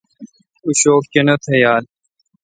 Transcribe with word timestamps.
اوں 0.63 0.75
شوک 0.81 1.03
کینتھ 1.11 1.47
یال۔ 1.61 1.83